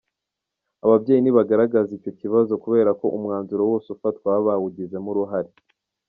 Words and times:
Ababyeyi 0.85 1.19
ntibaragaragaza 1.21 1.91
icyo 1.99 2.11
kibazo 2.19 2.51
kubera 2.63 2.91
ko 2.99 3.05
umwanzuro 3.17 3.61
wose 3.71 3.87
ufatwa 3.95 4.25
baba 4.27 4.47
bawugizemo 4.47 5.07
uruhare. 5.13 5.51